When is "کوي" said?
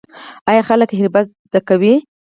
1.67-1.93